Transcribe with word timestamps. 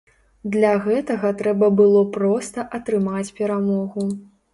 Для 0.53 0.69
гэтага 0.85 1.29
трэба 1.41 1.69
было 1.81 2.01
проста 2.15 2.65
атрымаць 2.79 3.25
перамогу. 3.41 4.07